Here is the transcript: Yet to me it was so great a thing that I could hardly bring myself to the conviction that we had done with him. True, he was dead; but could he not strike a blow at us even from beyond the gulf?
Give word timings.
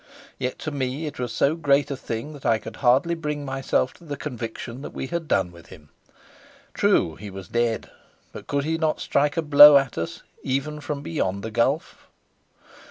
Yet 0.39 0.57
to 0.65 0.71
me 0.71 1.05
it 1.05 1.19
was 1.19 1.31
so 1.31 1.55
great 1.55 1.91
a 1.91 1.95
thing 1.95 2.33
that 2.33 2.43
I 2.43 2.57
could 2.57 2.77
hardly 2.77 3.13
bring 3.13 3.45
myself 3.45 3.93
to 3.93 4.03
the 4.03 4.17
conviction 4.17 4.81
that 4.81 4.95
we 4.95 5.05
had 5.05 5.27
done 5.27 5.51
with 5.51 5.67
him. 5.67 5.89
True, 6.73 7.13
he 7.17 7.29
was 7.29 7.47
dead; 7.49 7.91
but 8.31 8.47
could 8.47 8.63
he 8.63 8.79
not 8.79 8.99
strike 8.99 9.37
a 9.37 9.43
blow 9.43 9.77
at 9.77 9.99
us 9.99 10.23
even 10.41 10.81
from 10.81 11.03
beyond 11.03 11.43
the 11.43 11.51
gulf? 11.51 12.07